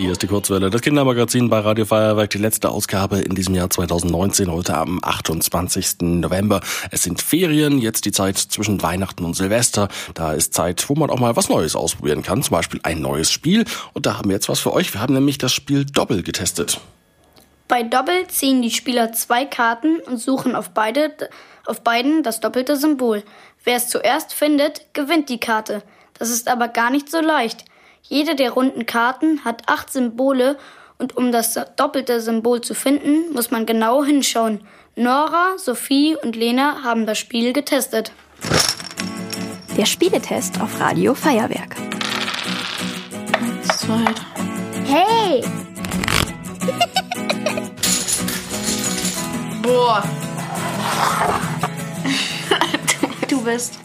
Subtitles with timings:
[0.00, 3.68] Hier ist die Kurzwelle, das Kindermagazin bei Radio Feuerwerk, die letzte Ausgabe in diesem Jahr
[3.68, 6.02] 2019, heute am 28.
[6.02, 6.60] November.
[6.92, 9.88] Es sind Ferien, jetzt die Zeit zwischen Weihnachten und Silvester.
[10.14, 13.32] Da ist Zeit, wo man auch mal was Neues ausprobieren kann, zum Beispiel ein neues
[13.32, 13.64] Spiel.
[13.92, 14.94] Und da haben wir jetzt was für euch.
[14.94, 16.80] Wir haben nämlich das Spiel Doppel getestet.
[17.66, 21.10] Bei Doppel ziehen die Spieler zwei Karten und suchen auf, beide,
[21.66, 23.24] auf beiden das doppelte Symbol.
[23.64, 25.82] Wer es zuerst findet, gewinnt die Karte.
[26.16, 27.64] Das ist aber gar nicht so leicht.
[28.02, 30.56] Jede der runden Karten hat acht Symbole
[30.98, 34.60] und um das doppelte Symbol zu finden, muss man genau hinschauen.
[34.96, 38.10] Nora, Sophie und Lena haben das Spiel getestet.
[39.76, 41.76] Der Spieletest auf Radio Feuerwerk.
[43.38, 44.38] Eins, zwei, drei.
[44.86, 45.44] Hey!
[49.62, 50.02] Boah.
[53.28, 53.78] Du bist.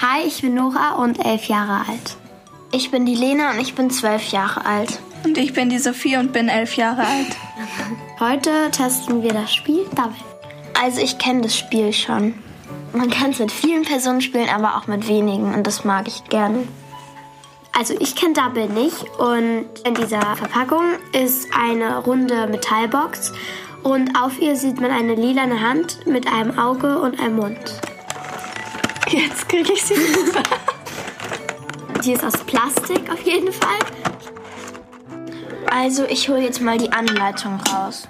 [0.00, 2.16] Hi, ich bin Nora und elf Jahre alt.
[2.76, 5.00] Ich bin die Lena und ich bin zwölf Jahre alt.
[5.24, 7.34] Und ich bin die Sophie und bin elf Jahre alt.
[8.20, 10.12] Heute testen wir das Spiel Double.
[10.78, 12.34] Also ich kenne das Spiel schon.
[12.92, 16.24] Man kann es mit vielen Personen spielen, aber auch mit wenigen und das mag ich
[16.24, 16.68] gerne.
[17.72, 20.84] Also ich kenne Double nicht und in dieser Verpackung
[21.18, 23.32] ist eine runde Metallbox
[23.84, 27.80] und auf ihr sieht man eine lilane Hand mit einem Auge und einem Mund.
[29.08, 29.94] Jetzt kriege ich sie.
[32.06, 33.78] Die ist aus Plastik auf jeden Fall.
[35.68, 38.06] Also ich hole jetzt mal die Anleitung raus.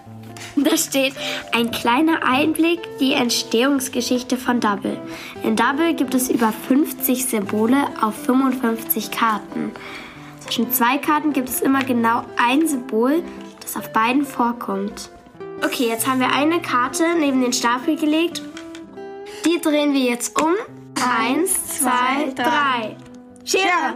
[0.55, 1.14] Da steht
[1.52, 4.98] ein kleiner Einblick die Entstehungsgeschichte von Double.
[5.42, 9.72] In Double gibt es über 50 Symbole auf 55 Karten.
[10.41, 13.22] Zwischen zwei Karten gibt es immer genau ein Symbol,
[13.61, 15.11] das auf beiden vorkommt.
[15.64, 18.42] Okay, jetzt haben wir eine Karte neben den Stapel gelegt.
[19.47, 20.52] Die drehen wir jetzt um.
[21.02, 22.97] Eins, zwei, drei.
[23.47, 23.94] Schere!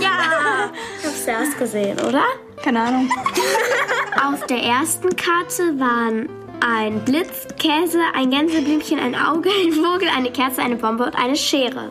[0.00, 0.70] Ja!
[1.04, 2.22] Hab's erst gesehen, oder?
[2.64, 3.10] Keine Ahnung.
[4.26, 10.32] Auf der ersten Karte waren ein Blitz, Käse, ein Gänseblümchen, ein Auge, ein Vogel, eine
[10.32, 11.90] Kerze, eine Bombe und eine Schere.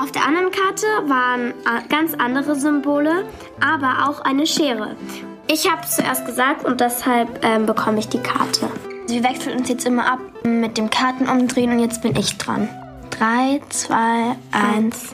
[0.00, 3.24] Auf der anderen Karte waren äh, ganz andere Symbole,
[3.60, 4.94] aber auch eine Schere.
[5.48, 8.70] Ich habe es zuerst gesagt und deshalb ähm, bekomme ich die Karte.
[9.08, 12.68] Wir wechseln uns jetzt immer ab mit dem Kartenumdrehen und jetzt bin ich dran.
[13.10, 15.12] Drei, zwei, eins.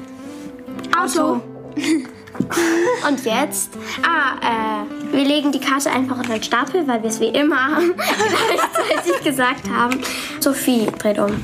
[1.00, 1.41] Auto.
[3.09, 3.71] Und jetzt?
[4.03, 7.81] Ah, äh, wir legen die Karte einfach unter den Stapel, weil wir es wie immer
[7.97, 10.00] gleichzeitig gesagt haben.
[10.38, 11.41] Sophie dreht um.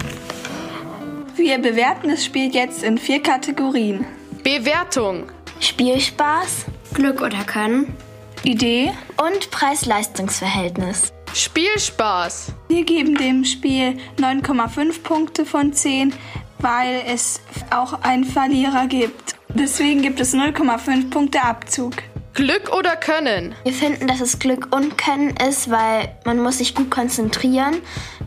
[1.34, 4.06] Wir bewerten das Spiel jetzt in vier Kategorien.
[4.42, 5.24] Bewertung.
[5.60, 7.94] Spielspaß Glück oder Können.
[8.42, 8.92] Idee.
[9.16, 11.12] und Preis-Leistungs-Verhältnis.
[11.34, 12.52] Spielspaß.
[12.68, 16.14] Wir geben dem Spiel 9,5 Punkte von 10,
[16.58, 17.40] weil es
[17.70, 19.35] auch einen Verlierer gibt.
[19.58, 21.94] Deswegen gibt es 0,5 Punkte Abzug.
[22.34, 23.54] Glück oder Können.
[23.64, 27.76] Wir finden, dass es Glück und Können ist, weil man muss sich gut konzentrieren.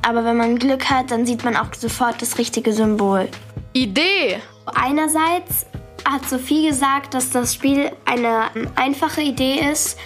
[0.01, 3.27] Aber wenn man Glück hat, dann sieht man auch sofort das richtige Symbol.
[3.73, 4.39] Idee.
[4.73, 5.67] Einerseits
[6.03, 9.99] hat Sophie gesagt, dass das Spiel eine einfache Idee ist.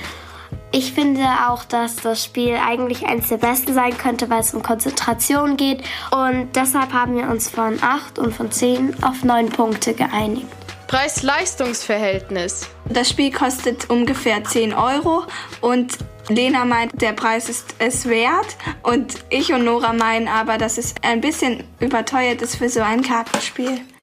[0.74, 4.62] Ich finde auch, dass das Spiel eigentlich eines der besten sein könnte, weil es um
[4.62, 5.84] Konzentration geht.
[6.12, 10.48] Und deshalb haben wir uns von 8 und von 10 auf 9 Punkte geeinigt.
[10.94, 12.70] Preis-Leistungs-Verhältnis.
[12.88, 15.24] Das Spiel kostet ungefähr 10 Euro
[15.60, 15.98] und
[16.30, 20.94] Lena meint, der Preis ist es wert und ich und Nora meinen aber, dass es
[21.02, 23.82] ein bisschen überteuert ist für so ein Kartenspiel.